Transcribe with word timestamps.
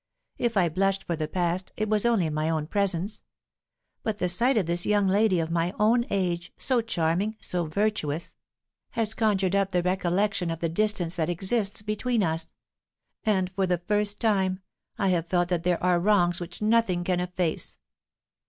If 0.39 0.57
I 0.57 0.67
blushed 0.67 1.03
for 1.03 1.15
the 1.15 1.27
past 1.27 1.73
it 1.77 1.87
was 1.87 2.07
only 2.07 2.25
in 2.25 2.33
my 2.33 2.49
own 2.49 2.65
presence. 2.65 3.21
But 4.01 4.17
the 4.17 4.29
sight 4.29 4.57
of 4.57 4.65
this 4.65 4.83
young 4.83 5.05
lady 5.05 5.39
of 5.39 5.51
my 5.51 5.75
own 5.77 6.07
age, 6.09 6.51
so 6.57 6.81
charming, 6.81 7.37
so 7.39 7.65
virtuous, 7.67 8.35
has 8.93 9.13
conjured 9.13 9.55
up 9.55 9.69
the 9.69 9.83
recollection 9.83 10.49
of 10.49 10.57
the 10.59 10.69
distance 10.69 11.17
that 11.17 11.29
exists 11.29 11.83
between 11.83 12.23
us; 12.23 12.51
and, 13.25 13.51
for 13.51 13.67
the 13.67 13.77
first 13.77 14.19
time, 14.19 14.61
I 14.97 15.09
have 15.09 15.27
felt 15.27 15.49
that 15.49 15.61
there 15.61 15.83
are 15.83 15.99
wrongs 15.99 16.41
which 16.41 16.63
nothing 16.63 17.03
can 17.03 17.19
efface. 17.19 17.77